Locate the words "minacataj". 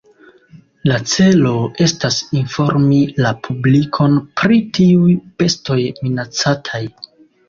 6.07-6.81